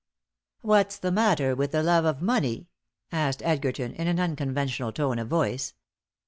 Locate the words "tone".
4.91-5.19